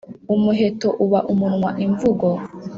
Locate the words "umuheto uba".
0.35-1.19